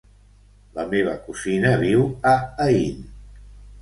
[0.77, 2.33] La meva cosina viu a
[2.67, 3.05] Aín.